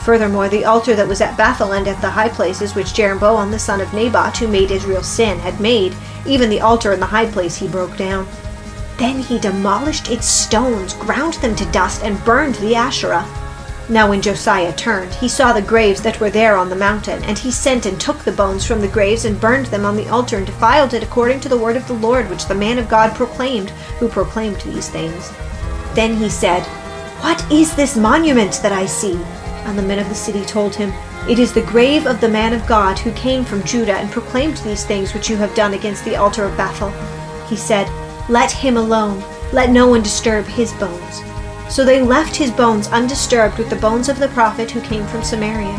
Furthermore, 0.04 0.48
the 0.48 0.64
altar 0.64 0.94
that 0.94 1.06
was 1.06 1.20
at 1.20 1.36
Bethel 1.36 1.74
and 1.74 1.86
at 1.86 2.00
the 2.00 2.10
high 2.10 2.28
places 2.28 2.74
which 2.74 2.94
Jeroboam 2.94 3.50
the 3.50 3.58
son 3.58 3.80
of 3.80 3.92
Nebat, 3.92 4.36
who 4.36 4.48
made 4.48 4.70
Israel 4.70 5.02
sin, 5.02 5.38
had 5.38 5.60
made, 5.60 5.94
even 6.26 6.48
the 6.48 6.60
altar 6.60 6.92
in 6.92 7.00
the 7.00 7.06
high 7.06 7.30
place 7.30 7.56
he 7.56 7.68
broke 7.68 7.96
down. 7.96 8.26
Then 9.02 9.19
he 9.19 9.40
demolished 9.40 10.12
its 10.12 10.28
stones, 10.28 10.94
ground 10.94 11.34
them 11.34 11.56
to 11.56 11.64
dust, 11.72 12.04
and 12.04 12.25
burned 12.25 12.54
the 12.54 12.76
Asherah. 12.76 13.26
Now 13.88 14.08
when 14.08 14.22
Josiah 14.22 14.72
turned, 14.75 15.12
he 15.14 15.28
saw 15.28 15.52
the 15.52 15.60
graves 15.60 16.00
that 16.02 16.20
were 16.20 16.31
there 16.31 16.56
on 16.56 16.69
the 16.69 16.76
mountain, 16.76 17.20
and 17.25 17.37
he 17.37 17.50
sent 17.50 17.84
and 17.84 18.00
took 18.00 18.19
the 18.19 18.31
bones 18.31 18.64
from 18.64 18.81
the 18.81 18.87
graves 18.87 19.25
and 19.25 19.40
burned 19.40 19.66
them 19.66 19.84
on 19.84 19.96
the 19.96 20.08
altar 20.08 20.37
and 20.37 20.46
defiled 20.46 20.94
it 20.94 21.02
according 21.02 21.40
to 21.40 21.49
the 21.49 21.58
word 21.58 21.76
of 21.76 21.88
the 21.88 21.94
Lord 21.94 22.31
which 22.31 22.46
the 22.46 22.54
man 22.54 22.78
of 22.78 22.88
God 22.88 23.12
proclaimed, 23.16 23.70
who 23.99 24.06
proclaimed 24.08 24.60
these 24.60 24.88
things. 24.88 25.32
Then 25.96 26.16
he 26.16 26.28
said, 26.28 26.62
What 27.22 27.44
is 27.50 27.75
this 27.75 27.96
monument 27.96 28.60
that 28.62 28.70
I 28.70 28.87
see? 28.87 29.20
And 29.64 29.76
the 29.76 29.82
men 29.82 29.98
of 29.98 30.08
the 30.10 30.14
city 30.14 30.44
told 30.44 30.76
him, 30.76 30.93
It 31.28 31.40
is 31.40 31.52
the 31.52 31.62
grave 31.62 32.06
of 32.06 32.20
the 32.20 32.28
man 32.28 32.52
of 32.52 32.69
God 32.69 33.00
who 33.00 33.10
came 33.14 33.44
from 33.44 33.64
Judah 33.64 33.96
and 33.96 34.12
proclaimed 34.12 34.58
these 34.58 34.84
things 34.84 35.12
which 35.12 35.28
you 35.28 35.37
have 35.38 35.56
done 35.56 35.75
against 35.75 36.05
the 36.05 36.14
altar 36.14 36.44
of 36.44 36.56
Bethel. 36.56 36.90
He 37.48 37.56
said, 37.56 37.88
Let 38.28 38.50
him 38.50 38.76
alone, 38.76 39.22
let 39.52 39.70
no 39.70 39.88
one 39.88 40.02
disturb 40.02 40.46
his 40.46 40.72
bones. 40.74 41.22
So 41.69 41.84
they 41.84 42.02
left 42.02 42.36
his 42.36 42.50
bones 42.50 42.88
undisturbed 42.88 43.58
with 43.58 43.70
the 43.70 43.76
bones 43.76 44.08
of 44.08 44.19
the 44.19 44.28
prophet 44.28 44.70
who 44.70 44.80
came 44.80 45.06
from 45.06 45.22
Samaria. 45.22 45.78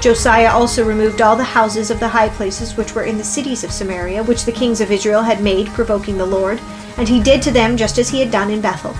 Josiah 0.00 0.52
also 0.52 0.84
removed 0.86 1.20
all 1.20 1.36
the 1.36 1.42
houses 1.42 1.90
of 1.90 1.98
the 1.98 2.08
high 2.08 2.28
places 2.28 2.76
which 2.76 2.94
were 2.94 3.04
in 3.04 3.18
the 3.18 3.24
cities 3.24 3.64
of 3.64 3.72
Samaria, 3.72 4.22
which 4.22 4.44
the 4.44 4.52
kings 4.52 4.80
of 4.80 4.92
Israel 4.92 5.22
had 5.22 5.42
made, 5.42 5.66
provoking 5.68 6.16
the 6.16 6.26
Lord, 6.26 6.60
and 6.96 7.08
he 7.08 7.22
did 7.22 7.42
to 7.42 7.50
them 7.50 7.76
just 7.76 7.98
as 7.98 8.08
he 8.08 8.20
had 8.20 8.30
done 8.30 8.50
in 8.50 8.60
Bethel. 8.60 8.94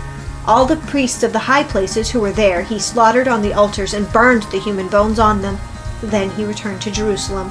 All 0.47 0.65
the 0.65 0.77
priests 0.77 1.23
of 1.23 1.33
the 1.33 1.39
high 1.39 1.65
places 1.65 2.11
who 2.11 2.21
were 2.21 2.33
there 2.33 2.63
he 2.63 2.79
slaughtered 2.79 3.29
on 3.29 3.43
the 3.43 3.53
altars 3.53 3.95
and 3.95 4.13
burned 4.13 4.45
the 4.45 4.61
human 4.61 4.89
bones 4.89 5.19
on 5.19 5.43
them. 5.43 5.59
Then 6.03 6.31
he 6.31 6.45
returned 6.45 6.81
to 6.83 6.91
Jerusalem. 6.91 7.51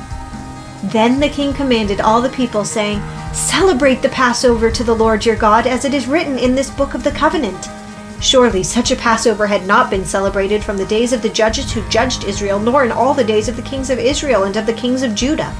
Then 0.84 1.20
the 1.20 1.30
king 1.30 1.54
commanded 1.54 2.00
all 2.00 2.22
the 2.22 2.30
people, 2.30 2.64
saying, 2.64 3.02
Celebrate 3.36 4.02
the 4.02 4.08
Passover 4.08 4.72
to 4.72 4.82
the 4.82 4.96
Lord 4.96 5.26
your 5.26 5.36
God, 5.36 5.68
as 5.68 5.84
it 5.84 5.94
is 5.94 6.08
written 6.08 6.40
in 6.40 6.56
this 6.56 6.70
book 6.70 6.94
of 6.94 7.04
the 7.04 7.12
covenant. 7.12 7.68
Surely 8.22 8.64
such 8.64 8.92
a 8.92 8.96
Passover 8.96 9.46
had 9.46 9.68
not 9.68 9.90
been 9.90 10.06
celebrated 10.06 10.64
from 10.64 10.78
the 10.78 10.86
days 10.86 11.12
of 11.12 11.22
the 11.22 11.28
judges 11.28 11.70
who 11.70 11.88
judged 11.90 12.24
Israel, 12.24 12.62
nor 12.62 12.86
in 12.86 12.94
all 12.94 13.14
the 13.14 13.26
days 13.26 13.50
of 13.50 13.58
the 13.58 13.62
kings 13.62 13.90
of 13.90 14.00
Israel 14.00 14.46
and 14.46 14.56
of 14.56 14.66
the 14.66 14.74
kings 14.74 15.04
of 15.04 15.16
Judah. 15.16 15.54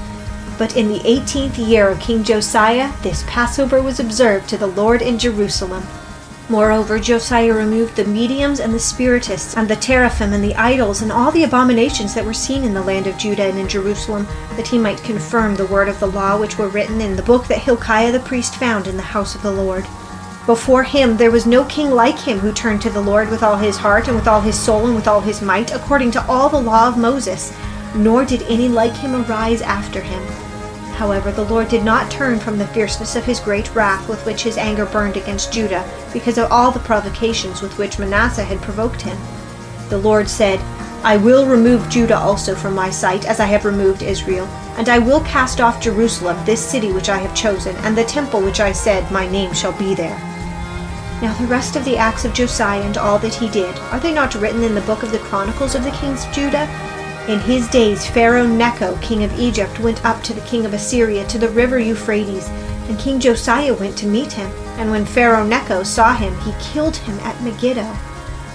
But 0.56 0.74
in 0.74 0.88
the 0.88 1.06
eighteenth 1.06 1.58
year 1.58 1.90
of 1.90 2.00
King 2.00 2.24
Josiah, 2.24 2.90
this 3.02 3.24
Passover 3.26 3.82
was 3.82 4.00
observed 4.00 4.48
to 4.48 4.56
the 4.56 4.68
Lord 4.68 5.02
in 5.02 5.18
Jerusalem. 5.18 5.86
Moreover, 6.48 7.00
Josiah 7.00 7.52
removed 7.52 7.96
the 7.96 8.04
mediums 8.04 8.60
and 8.60 8.72
the 8.72 8.78
spiritists, 8.78 9.56
and 9.56 9.68
the 9.68 9.74
teraphim 9.74 10.32
and 10.32 10.44
the 10.44 10.54
idols, 10.54 11.02
and 11.02 11.10
all 11.10 11.32
the 11.32 11.42
abominations 11.42 12.14
that 12.14 12.24
were 12.24 12.32
seen 12.32 12.62
in 12.62 12.72
the 12.72 12.82
land 12.84 13.08
of 13.08 13.18
Judah 13.18 13.46
and 13.46 13.58
in 13.58 13.66
Jerusalem, 13.66 14.28
that 14.56 14.68
he 14.68 14.78
might 14.78 15.02
confirm 15.02 15.56
the 15.56 15.66
word 15.66 15.88
of 15.88 15.98
the 15.98 16.06
law 16.06 16.38
which 16.38 16.56
were 16.56 16.68
written 16.68 17.00
in 17.00 17.16
the 17.16 17.22
book 17.22 17.48
that 17.48 17.58
Hilkiah 17.58 18.12
the 18.12 18.20
priest 18.20 18.54
found 18.54 18.86
in 18.86 18.96
the 18.96 19.02
house 19.02 19.34
of 19.34 19.42
the 19.42 19.50
Lord. 19.50 19.84
Before 20.46 20.84
him 20.84 21.16
there 21.16 21.32
was 21.32 21.46
no 21.46 21.64
king 21.64 21.90
like 21.90 22.18
him 22.18 22.38
who 22.38 22.52
turned 22.52 22.80
to 22.82 22.90
the 22.90 23.00
Lord 23.00 23.28
with 23.28 23.42
all 23.42 23.56
his 23.56 23.76
heart 23.76 24.06
and 24.06 24.16
with 24.16 24.28
all 24.28 24.40
his 24.40 24.56
soul 24.56 24.86
and 24.86 24.94
with 24.94 25.08
all 25.08 25.20
his 25.20 25.42
might, 25.42 25.74
according 25.74 26.12
to 26.12 26.24
all 26.28 26.48
the 26.48 26.60
law 26.60 26.86
of 26.86 26.96
Moses, 26.96 27.52
nor 27.96 28.24
did 28.24 28.42
any 28.42 28.68
like 28.68 28.94
him 28.94 29.16
arise 29.16 29.62
after 29.62 30.00
him. 30.00 30.45
However, 30.96 31.30
the 31.30 31.44
Lord 31.44 31.68
did 31.68 31.84
not 31.84 32.10
turn 32.10 32.40
from 32.40 32.56
the 32.56 32.66
fierceness 32.68 33.16
of 33.16 33.24
his 33.24 33.38
great 33.38 33.74
wrath 33.74 34.08
with 34.08 34.24
which 34.24 34.42
his 34.42 34.56
anger 34.56 34.86
burned 34.86 35.18
against 35.18 35.52
Judah, 35.52 35.84
because 36.10 36.38
of 36.38 36.50
all 36.50 36.70
the 36.70 36.80
provocations 36.80 37.60
with 37.60 37.76
which 37.76 37.98
Manasseh 37.98 38.44
had 38.44 38.62
provoked 38.62 39.02
him. 39.02 39.18
The 39.90 39.98
Lord 39.98 40.26
said, 40.26 40.58
I 41.04 41.18
will 41.18 41.46
remove 41.46 41.90
Judah 41.90 42.16
also 42.16 42.54
from 42.54 42.74
my 42.74 42.88
sight, 42.88 43.26
as 43.26 43.40
I 43.40 43.44
have 43.44 43.66
removed 43.66 44.02
Israel, 44.02 44.46
and 44.78 44.88
I 44.88 44.98
will 44.98 45.20
cast 45.20 45.60
off 45.60 45.82
Jerusalem, 45.82 46.42
this 46.46 46.64
city 46.64 46.90
which 46.92 47.10
I 47.10 47.18
have 47.18 47.36
chosen, 47.36 47.76
and 47.76 47.96
the 47.96 48.04
temple 48.04 48.40
which 48.40 48.60
I 48.60 48.72
said, 48.72 49.12
My 49.12 49.28
name 49.28 49.52
shall 49.52 49.78
be 49.78 49.94
there. 49.94 50.18
Now 51.20 51.36
the 51.38 51.46
rest 51.46 51.76
of 51.76 51.84
the 51.84 51.98
acts 51.98 52.24
of 52.24 52.32
Josiah 52.32 52.80
and 52.80 52.96
all 52.96 53.18
that 53.18 53.34
he 53.34 53.50
did, 53.50 53.76
are 53.92 54.00
they 54.00 54.14
not 54.14 54.34
written 54.34 54.62
in 54.62 54.74
the 54.74 54.80
book 54.80 55.02
of 55.02 55.12
the 55.12 55.18
Chronicles 55.18 55.74
of 55.74 55.84
the 55.84 55.90
kings 55.92 56.24
of 56.24 56.32
Judah? 56.32 56.66
In 57.28 57.40
his 57.40 57.66
days 57.66 58.06
Pharaoh 58.06 58.46
Necho, 58.46 58.96
king 58.98 59.24
of 59.24 59.36
Egypt, 59.36 59.80
went 59.80 60.04
up 60.04 60.22
to 60.22 60.32
the 60.32 60.40
king 60.42 60.64
of 60.64 60.72
Assyria 60.72 61.26
to 61.26 61.38
the 61.38 61.48
river 61.48 61.76
Euphrates, 61.76 62.48
and 62.88 62.96
King 63.00 63.18
Josiah 63.18 63.74
went 63.74 63.98
to 63.98 64.06
meet 64.06 64.30
him. 64.30 64.48
And 64.78 64.92
when 64.92 65.04
Pharaoh 65.04 65.44
Necho 65.44 65.82
saw 65.82 66.14
him, 66.14 66.38
he 66.42 66.54
killed 66.60 66.94
him 66.94 67.18
at 67.20 67.42
Megiddo. 67.42 67.82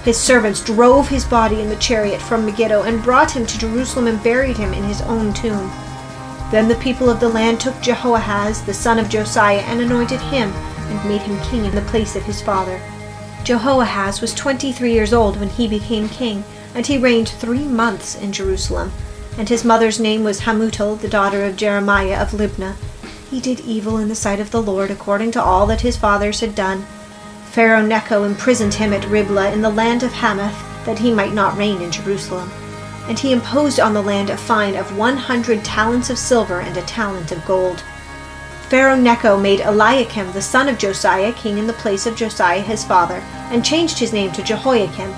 His 0.06 0.18
servants 0.18 0.64
drove 0.64 1.10
his 1.10 1.26
body 1.26 1.60
in 1.60 1.68
the 1.68 1.76
chariot 1.76 2.22
from 2.22 2.46
Megiddo 2.46 2.84
and 2.84 3.04
brought 3.04 3.32
him 3.32 3.46
to 3.46 3.58
Jerusalem 3.60 4.08
and 4.08 4.24
buried 4.24 4.56
him 4.56 4.74
in 4.74 4.84
his 4.86 5.02
own 5.02 5.34
tomb. 5.34 5.70
Then 6.50 6.70
the 6.70 6.76
people 6.76 7.10
of 7.10 7.20
the 7.20 7.28
land 7.28 7.60
took 7.60 7.80
Jehoahaz, 7.82 8.62
the 8.62 8.74
son 8.74 9.00
of 9.00 9.10
Josiah, 9.10 9.66
and 9.68 9.82
anointed 9.82 10.22
him 10.22 10.50
and 10.50 11.10
made 11.10 11.22
him 11.22 11.38
king 11.42 11.66
in 11.66 11.76
the 11.76 11.82
place 11.82 12.16
of 12.16 12.24
his 12.24 12.42
father. 12.42 12.82
Jehoahaz 13.44 14.22
was 14.22 14.34
twenty 14.34 14.72
three 14.72 14.94
years 14.94 15.12
old 15.12 15.38
when 15.42 15.50
he 15.50 15.68
became 15.68 16.08
king, 16.08 16.46
and 16.74 16.86
he 16.88 16.98
reigned 16.98 17.30
three 17.30 17.66
months 17.66 18.16
in 18.16 18.32
Jerusalem. 18.32 18.92
And 19.38 19.48
his 19.48 19.64
mother's 19.64 20.00
name 20.00 20.24
was 20.24 20.42
Hamutal, 20.42 21.00
the 21.00 21.08
daughter 21.08 21.46
of 21.46 21.56
Jeremiah 21.56 22.22
of 22.22 22.32
Libnah. 22.32 22.76
He 23.30 23.40
did 23.40 23.62
evil 23.62 23.98
in 23.98 24.10
the 24.10 24.16
sight 24.16 24.40
of 24.42 24.52
the 24.52 24.62
Lord, 24.62 24.92
according 24.92 25.32
to 25.32 25.42
all 25.42 25.66
that 25.68 25.82
his 25.82 25.96
fathers 25.96 26.42
had 26.42 26.54
done. 26.54 26.86
Pharaoh 27.52 27.86
Necho 27.86 28.24
imprisoned 28.24 28.74
him 28.74 28.92
at 28.94 29.08
Riblah 29.08 29.52
in 29.52 29.62
the 29.62 29.70
land 29.70 30.04
of 30.04 30.12
Hamath, 30.12 30.86
that 30.86 31.00
he 31.00 31.14
might 31.14 31.34
not 31.34 31.58
reign 31.58 31.82
in 31.82 31.92
Jerusalem. 31.92 32.50
And 33.08 33.18
he 33.18 33.32
imposed 33.32 33.80
on 33.80 33.94
the 33.94 34.02
land 34.02 34.30
a 34.30 34.38
fine 34.38 34.76
of 34.76 34.98
one 34.98 35.18
hundred 35.18 35.64
talents 35.64 36.10
of 36.10 36.18
silver 36.18 36.60
and 36.60 36.76
a 36.78 36.82
talent 36.84 37.32
of 37.32 37.46
gold. 37.46 37.84
Pharaoh 38.70 38.96
Necho 38.96 39.38
made 39.38 39.60
Eliakim 39.62 40.32
the 40.32 40.42
son 40.42 40.70
of 40.70 40.78
Josiah 40.78 41.34
king 41.34 41.58
in 41.58 41.68
the 41.68 41.74
place 41.74 42.06
of 42.06 42.16
Josiah 42.16 42.62
his 42.62 42.86
father, 42.86 43.22
and 43.52 43.66
changed 43.66 44.00
his 44.00 44.14
name 44.14 44.32
to 44.32 44.44
Jehoiakim. 44.44 45.14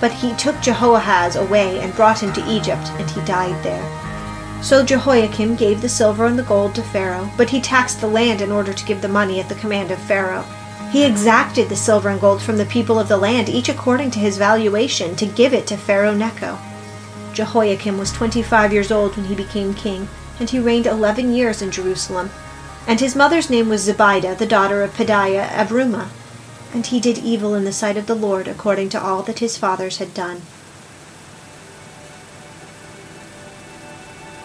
But 0.00 0.12
he 0.12 0.32
took 0.34 0.60
Jehoahaz 0.60 1.36
away 1.36 1.80
and 1.80 1.94
brought 1.94 2.22
him 2.22 2.32
to 2.34 2.48
Egypt, 2.48 2.88
and 2.98 3.10
he 3.10 3.20
died 3.24 3.62
there. 3.64 3.84
So 4.62 4.84
Jehoiakim 4.84 5.56
gave 5.56 5.80
the 5.80 5.88
silver 5.88 6.26
and 6.26 6.38
the 6.38 6.42
gold 6.42 6.74
to 6.74 6.82
Pharaoh, 6.82 7.30
but 7.36 7.50
he 7.50 7.60
taxed 7.60 8.00
the 8.00 8.08
land 8.08 8.40
in 8.40 8.50
order 8.50 8.72
to 8.72 8.84
give 8.84 9.02
the 9.02 9.08
money 9.08 9.40
at 9.40 9.48
the 9.48 9.54
command 9.54 9.90
of 9.90 9.98
Pharaoh. 10.00 10.44
He 10.90 11.04
exacted 11.04 11.68
the 11.68 11.76
silver 11.76 12.08
and 12.08 12.20
gold 12.20 12.40
from 12.40 12.56
the 12.56 12.64
people 12.64 12.98
of 12.98 13.08
the 13.08 13.16
land, 13.16 13.48
each 13.48 13.68
according 13.68 14.10
to 14.12 14.18
his 14.18 14.38
valuation, 14.38 15.14
to 15.16 15.26
give 15.26 15.52
it 15.52 15.66
to 15.68 15.76
Pharaoh 15.76 16.14
Necho. 16.14 16.58
Jehoiakim 17.34 17.98
was 17.98 18.10
twenty 18.10 18.42
five 18.42 18.72
years 18.72 18.90
old 18.90 19.16
when 19.16 19.26
he 19.26 19.34
became 19.34 19.74
king, 19.74 20.08
and 20.40 20.48
he 20.50 20.58
reigned 20.58 20.86
eleven 20.86 21.32
years 21.32 21.60
in 21.62 21.70
Jerusalem. 21.70 22.30
And 22.86 23.00
his 23.00 23.14
mother's 23.14 23.50
name 23.50 23.68
was 23.68 23.86
Zebidah, 23.86 24.38
the 24.38 24.46
daughter 24.46 24.82
of 24.82 24.94
Pedaiah 24.94 25.60
of 25.60 25.68
Rumah. 25.68 26.08
And 26.72 26.86
he 26.86 27.00
did 27.00 27.18
evil 27.18 27.54
in 27.54 27.64
the 27.64 27.72
sight 27.72 27.96
of 27.96 28.06
the 28.06 28.14
Lord, 28.14 28.46
according 28.46 28.90
to 28.90 29.02
all 29.02 29.22
that 29.22 29.38
his 29.38 29.56
fathers 29.56 29.98
had 29.98 30.12
done. 30.14 30.42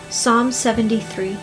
Psalm 0.09 0.51
73 0.51 1.37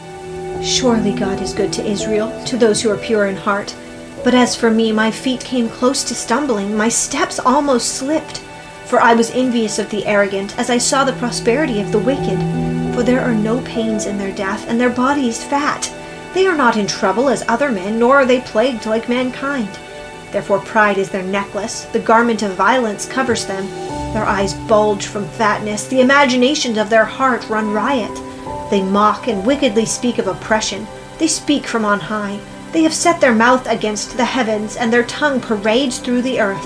Surely 0.62 1.12
God 1.12 1.40
is 1.40 1.52
good 1.52 1.72
to 1.72 1.84
Israel, 1.84 2.30
to 2.44 2.56
those 2.56 2.80
who 2.80 2.90
are 2.90 2.96
pure 2.96 3.26
in 3.26 3.36
heart. 3.36 3.74
But 4.22 4.34
as 4.34 4.54
for 4.54 4.70
me, 4.70 4.92
my 4.92 5.10
feet 5.10 5.40
came 5.40 5.68
close 5.68 6.04
to 6.04 6.14
stumbling, 6.14 6.76
my 6.76 6.88
steps 6.88 7.38
almost 7.38 7.94
slipped. 7.94 8.38
For 8.84 9.00
I 9.00 9.14
was 9.14 9.30
envious 9.30 9.78
of 9.78 9.88
the 9.90 10.04
arrogant, 10.06 10.58
as 10.58 10.68
I 10.68 10.78
saw 10.78 11.04
the 11.04 11.14
prosperity 11.14 11.80
of 11.80 11.92
the 11.92 11.98
wicked. 11.98 12.38
For 12.94 13.02
there 13.02 13.22
are 13.22 13.34
no 13.34 13.60
pains 13.62 14.06
in 14.06 14.18
their 14.18 14.32
death, 14.32 14.66
and 14.68 14.80
their 14.80 14.90
body 14.90 15.28
is 15.28 15.42
fat. 15.42 15.90
They 16.34 16.46
are 16.46 16.56
not 16.56 16.76
in 16.76 16.86
trouble 16.86 17.28
as 17.28 17.44
other 17.48 17.72
men, 17.72 17.98
nor 17.98 18.16
are 18.16 18.26
they 18.26 18.40
plagued 18.40 18.86
like 18.86 19.08
mankind. 19.08 19.70
Therefore 20.32 20.60
pride 20.60 20.98
is 20.98 21.10
their 21.10 21.22
necklace, 21.22 21.84
the 21.86 21.98
garment 21.98 22.42
of 22.42 22.52
violence 22.52 23.06
covers 23.06 23.46
them. 23.46 23.66
Their 24.12 24.24
eyes 24.24 24.54
bulge 24.54 25.06
from 25.06 25.28
fatness, 25.28 25.86
the 25.86 26.00
imaginations 26.00 26.78
of 26.78 26.90
their 26.90 27.04
heart 27.04 27.48
run 27.48 27.72
riot. 27.72 28.14
They 28.70 28.82
mock 28.82 29.26
and 29.26 29.44
wickedly 29.44 29.86
speak 29.86 30.18
of 30.18 30.28
oppression. 30.28 30.86
They 31.18 31.26
speak 31.26 31.66
from 31.66 31.84
on 31.84 32.00
high. 32.00 32.38
They 32.72 32.82
have 32.82 32.94
set 32.94 33.20
their 33.20 33.34
mouth 33.34 33.66
against 33.66 34.16
the 34.16 34.24
heavens, 34.24 34.76
and 34.76 34.92
their 34.92 35.04
tongue 35.04 35.40
parades 35.40 35.98
through 35.98 36.22
the 36.22 36.40
earth. 36.40 36.64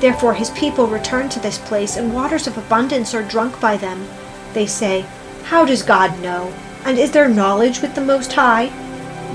Therefore 0.00 0.34
his 0.34 0.50
people 0.50 0.86
return 0.86 1.28
to 1.30 1.40
this 1.40 1.58
place, 1.58 1.96
and 1.96 2.14
waters 2.14 2.46
of 2.46 2.56
abundance 2.56 3.14
are 3.14 3.22
drunk 3.22 3.60
by 3.60 3.76
them. 3.76 4.06
They 4.54 4.66
say, 4.66 5.04
How 5.44 5.64
does 5.64 5.82
God 5.82 6.18
know? 6.20 6.52
And 6.84 6.98
is 6.98 7.12
there 7.12 7.28
knowledge 7.28 7.80
with 7.80 7.94
the 7.94 8.00
Most 8.00 8.32
High? 8.32 8.70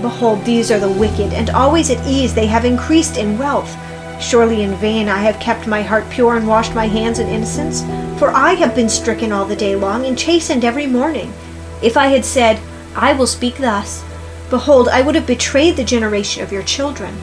Behold, 0.02 0.44
these 0.46 0.72
are 0.72 0.80
the 0.80 0.92
wicked, 0.92 1.34
and 1.34 1.50
always 1.50 1.90
at 1.90 2.06
ease 2.08 2.34
they 2.34 2.48
have 2.48 2.66
increased 2.66 3.18
in 3.18 3.38
wealth. 3.38 3.76
Surely 4.22 4.64
in 4.64 4.76
vain 4.76 5.10
I 5.10 5.20
have 5.20 5.40
kept 5.40 5.68
my 5.68 5.82
heart 5.82 6.10
pure 6.10 6.36
and 6.36 6.48
washed 6.48 6.76
my 6.76 6.88
hands 6.88 7.20
in 7.20 7.28
innocence, 7.28 7.82
for 8.20 8.32
I 8.32 8.54
have 8.54 8.76
been 8.76 8.90
stricken 8.90 9.32
all 9.32 9.46
the 9.46 9.56
day 9.56 9.76
long 9.76 10.06
and 10.06 10.18
chastened 10.18 10.66
every 10.66 10.88
morning. 10.88 11.34
If 11.82 11.98
I 11.98 12.08
had 12.08 12.26
said, 12.26 12.60
I 12.96 13.14
will 13.14 13.28
speak 13.28 13.58
thus, 13.58 14.04
behold, 14.50 14.90
I 14.90 15.02
would 15.02 15.16
have 15.16 15.28
betrayed 15.28 15.76
the 15.76 15.84
generation 15.84 16.44
of 16.44 16.52
your 16.52 16.64
children. 16.64 17.14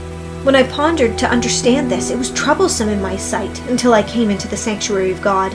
When 0.45 0.55
I 0.55 0.63
pondered 0.63 1.19
to 1.19 1.29
understand 1.29 1.91
this, 1.91 2.11
it 2.11 2.17
was 2.17 2.31
troublesome 2.31 2.89
in 2.89 3.03
my 3.03 3.17
sight 3.17 3.61
until 3.69 3.93
I 3.93 4.03
came 4.03 4.31
into 4.31 4.49
the 4.49 4.57
sanctuary 4.57 5.11
of 5.11 5.21
God. 5.21 5.55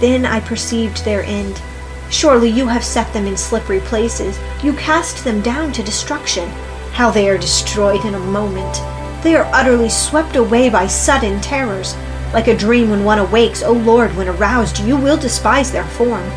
Then 0.00 0.26
I 0.26 0.40
perceived 0.40 1.04
their 1.04 1.22
end. 1.22 1.62
Surely 2.10 2.48
you 2.48 2.66
have 2.66 2.84
set 2.84 3.12
them 3.12 3.26
in 3.26 3.36
slippery 3.36 3.80
places. 3.80 4.38
You 4.62 4.72
cast 4.74 5.24
them 5.24 5.40
down 5.40 5.72
to 5.72 5.82
destruction. 5.82 6.48
How 6.92 7.10
they 7.10 7.28
are 7.28 7.38
destroyed 7.38 8.04
in 8.04 8.14
a 8.14 8.18
moment. 8.18 8.74
They 9.22 9.34
are 9.36 9.50
utterly 9.54 9.88
swept 9.88 10.36
away 10.36 10.68
by 10.68 10.86
sudden 10.86 11.40
terrors. 11.40 11.96
Like 12.32 12.48
a 12.48 12.56
dream 12.56 12.90
when 12.90 13.04
one 13.04 13.18
awakes, 13.18 13.62
O 13.62 13.72
Lord, 13.72 14.14
when 14.16 14.28
aroused, 14.28 14.80
you 14.80 14.96
will 14.96 15.16
despise 15.16 15.72
their 15.72 15.84
form. 15.84 16.28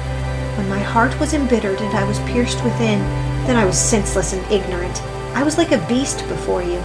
When 0.55 0.69
my 0.69 0.79
heart 0.79 1.19
was 1.19 1.33
embittered 1.33 1.81
and 1.81 1.95
I 1.95 2.03
was 2.03 2.19
pierced 2.19 2.63
within, 2.63 2.99
then 3.45 3.55
I 3.55 3.65
was 3.65 3.77
senseless 3.77 4.33
and 4.33 4.51
ignorant. 4.51 5.01
I 5.35 5.43
was 5.43 5.57
like 5.57 5.71
a 5.71 5.87
beast 5.87 6.27
before 6.27 6.63
you. 6.63 6.79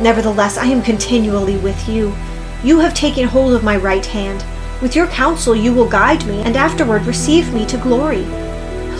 Nevertheless, 0.00 0.56
I 0.56 0.66
am 0.66 0.82
continually 0.82 1.58
with 1.58 1.88
you. 1.88 2.14
You 2.62 2.78
have 2.78 2.94
taken 2.94 3.26
hold 3.26 3.54
of 3.54 3.64
my 3.64 3.76
right 3.76 4.04
hand. 4.04 4.44
With 4.82 4.96
your 4.96 5.08
counsel 5.08 5.54
you 5.54 5.74
will 5.74 5.88
guide 5.88 6.26
me, 6.26 6.40
and 6.40 6.56
afterward 6.56 7.04
receive 7.04 7.52
me 7.52 7.66
to 7.66 7.76
glory. 7.76 8.24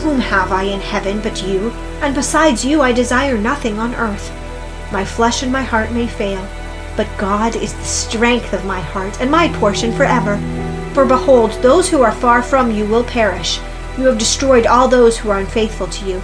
Whom 0.02 0.20
have 0.20 0.52
I 0.52 0.64
in 0.64 0.80
heaven 0.80 1.20
but 1.20 1.42
you? 1.42 1.70
And 2.00 2.14
besides 2.14 2.64
you 2.64 2.82
I 2.82 2.92
desire 2.92 3.38
nothing 3.38 3.78
on 3.78 3.94
earth. 3.94 4.30
My 4.92 5.04
flesh 5.04 5.42
and 5.42 5.50
my 5.50 5.62
heart 5.62 5.92
may 5.92 6.06
fail, 6.06 6.46
but 6.96 7.08
God 7.18 7.56
is 7.56 7.72
the 7.75 7.84
strength 7.84 8.52
of 8.52 8.64
my 8.64 8.80
heart 8.80 9.20
and 9.20 9.30
my 9.30 9.49
portion 9.58 9.92
forever. 9.92 10.37
For 10.94 11.04
behold, 11.04 11.52
those 11.62 11.88
who 11.88 12.02
are 12.02 12.12
far 12.12 12.42
from 12.42 12.70
you 12.70 12.84
will 12.87 13.04
perish. 13.04 13.58
You 13.99 14.04
have 14.06 14.18
destroyed 14.18 14.66
all 14.66 14.88
those 14.88 15.18
who 15.18 15.30
are 15.30 15.38
unfaithful 15.38 15.87
to 15.88 16.06
you. 16.06 16.22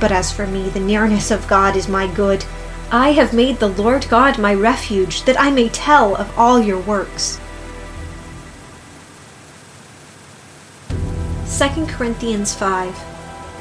But 0.00 0.12
as 0.12 0.30
for 0.32 0.46
me, 0.46 0.68
the 0.68 0.80
nearness 0.80 1.30
of 1.30 1.48
God 1.48 1.76
is 1.76 1.88
my 1.88 2.06
good. 2.14 2.44
I 2.92 3.12
have 3.12 3.32
made 3.32 3.58
the 3.58 3.68
Lord 3.68 4.06
God 4.08 4.38
my 4.38 4.54
refuge, 4.54 5.22
that 5.22 5.40
I 5.40 5.50
may 5.50 5.68
tell 5.68 6.16
of 6.16 6.36
all 6.38 6.60
your 6.60 6.80
works. 6.80 7.39
2 11.60 11.84
Corinthians 11.84 12.54
5 12.54 12.96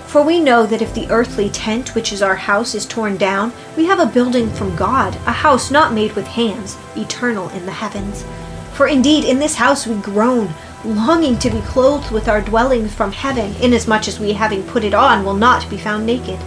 for 0.07 0.23
we 0.23 0.39
know 0.39 0.65
that 0.65 0.81
if 0.81 0.93
the 0.93 1.11
earthly 1.11 1.49
tent, 1.49 1.93
which 1.95 2.13
is 2.13 2.21
our 2.21 2.37
house, 2.37 2.73
is 2.73 2.85
torn 2.85 3.17
down, 3.17 3.51
we 3.75 3.85
have 3.87 3.99
a 3.99 4.05
building 4.05 4.49
from 4.51 4.73
God, 4.77 5.13
a 5.27 5.33
house 5.33 5.69
not 5.69 5.93
made 5.93 6.13
with 6.13 6.25
hands, 6.25 6.77
eternal 6.95 7.49
in 7.49 7.65
the 7.65 7.73
heavens. 7.73 8.23
For 8.71 8.87
indeed, 8.87 9.25
in 9.25 9.37
this 9.37 9.55
house 9.55 9.85
we 9.85 9.95
groan, 9.95 10.49
longing 10.85 11.37
to 11.39 11.49
be 11.49 11.59
clothed 11.59 12.09
with 12.09 12.29
our 12.29 12.39
dwelling 12.39 12.87
from 12.87 13.11
heaven, 13.11 13.53
inasmuch 13.61 14.07
as 14.07 14.17
we, 14.17 14.31
having 14.31 14.63
put 14.63 14.85
it 14.85 14.93
on, 14.93 15.25
will 15.25 15.33
not 15.33 15.69
be 15.69 15.77
found 15.77 16.05
naked. 16.05 16.39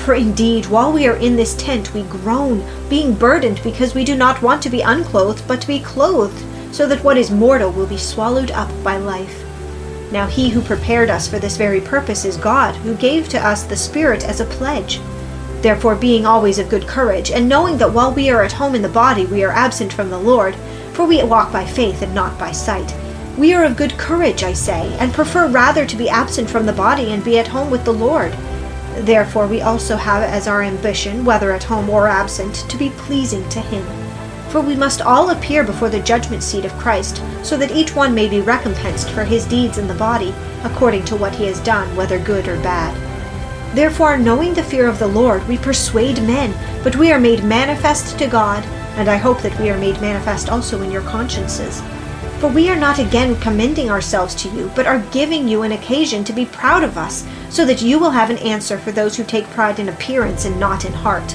For 0.00 0.12
indeed, 0.14 0.66
while 0.66 0.92
we 0.92 1.08
are 1.08 1.16
in 1.16 1.36
this 1.36 1.56
tent, 1.56 1.94
we 1.94 2.02
groan, 2.02 2.62
being 2.90 3.14
burdened 3.14 3.62
because 3.64 3.94
we 3.94 4.04
do 4.04 4.14
not 4.14 4.42
want 4.42 4.62
to 4.62 4.70
be 4.70 4.82
unclothed, 4.82 5.48
but 5.48 5.62
to 5.62 5.66
be 5.66 5.80
clothed, 5.80 6.44
so 6.72 6.86
that 6.86 7.02
what 7.02 7.16
is 7.16 7.30
mortal 7.30 7.72
will 7.72 7.86
be 7.86 7.96
swallowed 7.96 8.50
up 8.50 8.70
by 8.84 8.98
life. 8.98 9.41
Now 10.12 10.26
he 10.26 10.50
who 10.50 10.60
prepared 10.60 11.08
us 11.08 11.26
for 11.26 11.38
this 11.38 11.56
very 11.56 11.80
purpose 11.80 12.26
is 12.26 12.36
God, 12.36 12.76
who 12.76 12.94
gave 12.94 13.30
to 13.30 13.44
us 13.44 13.62
the 13.62 13.76
Spirit 13.76 14.22
as 14.24 14.40
a 14.40 14.44
pledge. 14.44 15.00
Therefore, 15.62 15.94
being 15.94 16.26
always 16.26 16.58
of 16.58 16.68
good 16.68 16.86
courage, 16.86 17.30
and 17.30 17.48
knowing 17.48 17.78
that 17.78 17.94
while 17.94 18.12
we 18.12 18.28
are 18.28 18.42
at 18.42 18.52
home 18.52 18.74
in 18.74 18.82
the 18.82 18.90
body, 18.90 19.24
we 19.24 19.42
are 19.42 19.52
absent 19.52 19.90
from 19.90 20.10
the 20.10 20.18
Lord, 20.18 20.54
for 20.92 21.06
we 21.06 21.22
walk 21.24 21.50
by 21.50 21.64
faith 21.64 22.02
and 22.02 22.14
not 22.14 22.38
by 22.38 22.52
sight. 22.52 22.94
We 23.38 23.54
are 23.54 23.64
of 23.64 23.78
good 23.78 23.96
courage, 23.96 24.42
I 24.42 24.52
say, 24.52 24.94
and 24.98 25.14
prefer 25.14 25.48
rather 25.48 25.86
to 25.86 25.96
be 25.96 26.10
absent 26.10 26.50
from 26.50 26.66
the 26.66 26.74
body 26.74 27.10
and 27.10 27.24
be 27.24 27.38
at 27.38 27.48
home 27.48 27.70
with 27.70 27.86
the 27.86 27.94
Lord. 27.94 28.32
Therefore, 28.98 29.46
we 29.46 29.62
also 29.62 29.96
have 29.96 30.22
as 30.22 30.46
our 30.46 30.60
ambition, 30.60 31.24
whether 31.24 31.52
at 31.52 31.64
home 31.64 31.88
or 31.88 32.06
absent, 32.06 32.54
to 32.68 32.76
be 32.76 32.90
pleasing 32.90 33.48
to 33.48 33.60
Him. 33.60 34.11
For 34.52 34.60
we 34.60 34.76
must 34.76 35.00
all 35.00 35.30
appear 35.30 35.64
before 35.64 35.88
the 35.88 36.00
judgment 36.00 36.42
seat 36.42 36.66
of 36.66 36.76
Christ, 36.76 37.22
so 37.42 37.56
that 37.56 37.70
each 37.70 37.96
one 37.96 38.14
may 38.14 38.28
be 38.28 38.42
recompensed 38.42 39.08
for 39.08 39.24
his 39.24 39.46
deeds 39.46 39.78
in 39.78 39.88
the 39.88 39.94
body, 39.94 40.34
according 40.62 41.06
to 41.06 41.16
what 41.16 41.34
he 41.34 41.46
has 41.46 41.58
done, 41.60 41.96
whether 41.96 42.18
good 42.18 42.46
or 42.46 42.60
bad. 42.60 42.94
Therefore, 43.74 44.18
knowing 44.18 44.52
the 44.52 44.62
fear 44.62 44.86
of 44.86 44.98
the 44.98 45.06
Lord, 45.06 45.48
we 45.48 45.56
persuade 45.56 46.22
men, 46.24 46.52
but 46.84 46.96
we 46.96 47.10
are 47.10 47.18
made 47.18 47.42
manifest 47.42 48.18
to 48.18 48.26
God, 48.26 48.62
and 48.98 49.08
I 49.08 49.16
hope 49.16 49.40
that 49.40 49.58
we 49.58 49.70
are 49.70 49.78
made 49.78 50.02
manifest 50.02 50.50
also 50.50 50.82
in 50.82 50.90
your 50.90 51.00
consciences. 51.00 51.80
For 52.38 52.48
we 52.48 52.68
are 52.68 52.78
not 52.78 52.98
again 52.98 53.40
commending 53.40 53.88
ourselves 53.90 54.34
to 54.34 54.50
you, 54.50 54.70
but 54.76 54.86
are 54.86 54.98
giving 55.12 55.48
you 55.48 55.62
an 55.62 55.72
occasion 55.72 56.24
to 56.24 56.32
be 56.34 56.44
proud 56.44 56.84
of 56.84 56.98
us, 56.98 57.26
so 57.48 57.64
that 57.64 57.80
you 57.80 57.98
will 57.98 58.10
have 58.10 58.28
an 58.28 58.36
answer 58.38 58.78
for 58.78 58.92
those 58.92 59.16
who 59.16 59.24
take 59.24 59.46
pride 59.46 59.78
in 59.78 59.88
appearance 59.88 60.44
and 60.44 60.60
not 60.60 60.84
in 60.84 60.92
heart. 60.92 61.34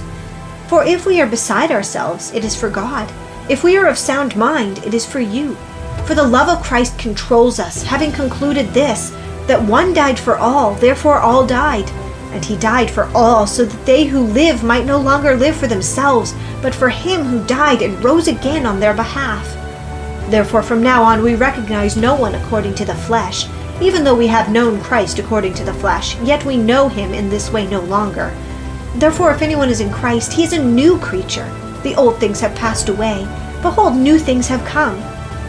For 0.68 0.84
if 0.84 1.06
we 1.06 1.22
are 1.22 1.28
beside 1.28 1.72
ourselves, 1.72 2.34
it 2.34 2.44
is 2.44 2.56
for 2.56 2.70
God. 2.70 3.12
If 3.50 3.64
we 3.64 3.78
are 3.78 3.88
of 3.88 3.98
sound 3.98 4.36
mind, 4.36 4.80
it 4.80 4.94
is 4.94 5.06
for 5.06 5.22
you. 5.22 5.56
For 6.06 6.14
the 6.14 6.28
love 6.28 6.50
of 6.50 6.64
Christ 6.64 7.00
controls 7.00 7.60
us, 7.60 7.84
having 7.84 8.12
concluded 8.12 8.68
this, 8.74 9.12
that 9.48 9.62
one 9.62 9.94
died 9.94 10.20
for 10.20 10.38
all, 10.38 10.76
therefore 10.76 11.20
all 11.20 11.48
died. 11.48 11.90
And 12.34 12.44
he 12.44 12.58
died 12.58 12.92
for 12.92 13.06
all, 13.16 13.48
so 13.48 13.64
that 13.64 13.86
they 13.86 14.04
who 14.04 14.20
live 14.20 14.62
might 14.64 14.86
no 14.86 15.00
longer 15.00 15.38
live 15.38 15.56
for 15.56 15.68
themselves, 15.68 16.34
but 16.62 16.76
for 16.76 16.90
him 16.90 17.24
who 17.24 17.46
died 17.46 17.82
and 17.82 18.04
rose 18.04 18.28
again 18.28 18.66
on 18.66 18.82
their 18.82 18.94
behalf. 18.94 19.46
Therefore, 20.30 20.62
from 20.62 20.84
now 20.84 21.02
on, 21.04 21.24
we 21.24 21.36
recognize 21.36 21.96
no 21.96 22.14
one 22.14 22.36
according 22.36 22.76
to 22.76 22.86
the 22.86 22.96
flesh. 22.96 23.48
Even 23.80 24.04
though 24.04 24.16
we 24.16 24.28
have 24.28 24.52
known 24.52 24.82
Christ 24.82 25.20
according 25.20 25.54
to 25.54 25.64
the 25.64 25.74
flesh, 25.74 26.20
yet 26.20 26.44
we 26.44 26.58
know 26.58 26.90
him 26.90 27.14
in 27.14 27.30
this 27.30 27.50
way 27.52 27.66
no 27.68 27.80
longer. 27.80 28.36
Therefore, 28.96 29.32
if 29.32 29.42
anyone 29.42 29.70
is 29.70 29.80
in 29.80 29.92
Christ, 29.92 30.34
he 30.34 30.44
is 30.44 30.54
a 30.54 30.64
new 30.64 30.98
creature. 31.00 31.48
The 31.84 31.96
old 31.96 32.20
things 32.20 32.40
have 32.40 32.56
passed 32.56 32.90
away. 32.90 33.28
Behold, 33.62 33.96
new 33.96 34.18
things 34.18 34.48
have 34.48 34.66
come. 34.66 35.00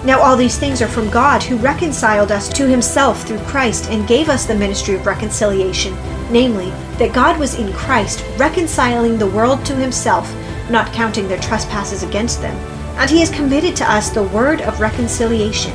Now 0.05 0.21
all 0.21 0.37
these 0.37 0.59
things 0.59 0.81
are 0.81 0.89
from 0.89 1.11
God, 1.11 1.43
who 1.43 1.57
reconciled 1.57 2.31
us 2.31 2.49
to 2.51 2.69
himself 2.69 3.27
through 3.27 3.41
Christ 3.41 3.91
and 3.91 4.07
gave 4.07 4.29
us 4.29 4.47
the 4.47 4.55
ministry 4.55 4.95
of 4.95 5.07
reconciliation, 5.07 5.95
namely, 6.31 6.71
that 6.99 7.13
God 7.13 7.39
was 7.39 7.59
in 7.59 7.73
Christ, 7.73 8.25
reconciling 8.37 9.19
the 9.19 9.31
world 9.31 9.65
to 9.67 9.75
himself, 9.75 10.33
not 10.71 10.93
counting 10.93 11.27
their 11.27 11.41
trespasses 11.41 12.03
against 12.03 12.41
them. 12.41 12.57
And 12.97 13.11
he 13.11 13.21
has 13.21 13.31
committed 13.31 13.75
to 13.77 13.91
us 13.91 14.11
the 14.11 14.23
word 14.23 14.61
of 14.63 14.81
reconciliation. 14.81 15.73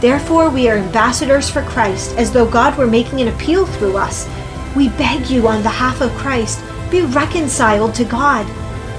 Therefore, 0.00 0.50
we 0.50 0.68
are 0.68 0.78
ambassadors 0.78 1.50
for 1.50 1.62
Christ, 1.62 2.16
as 2.16 2.32
though 2.32 2.48
God 2.48 2.76
were 2.76 2.86
making 2.86 3.20
an 3.20 3.28
appeal 3.28 3.66
through 3.66 3.96
us. 3.96 4.28
We 4.76 4.88
beg 4.90 5.28
you 5.28 5.48
on 5.48 5.62
behalf 5.62 6.00
of 6.00 6.12
Christ 6.12 6.60
be 6.90 7.02
reconciled 7.02 7.94
to 7.94 8.04
God. 8.04 8.46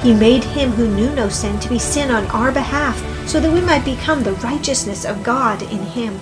He 0.01 0.13
made 0.13 0.43
him 0.43 0.71
who 0.71 0.93
knew 0.95 1.09
no 1.15 1.29
sin 1.29 1.59
to 1.59 1.69
be 1.69 1.79
sin 1.79 2.11
on 2.11 2.25
our 2.27 2.51
behalf, 2.51 2.97
so 3.27 3.39
that 3.39 3.51
we 3.51 3.61
might 3.61 3.83
become 3.83 4.23
the 4.23 4.33
righteousness 4.33 5.05
of 5.05 5.23
God 5.23 5.61
in 5.63 5.79
him. 5.79 6.19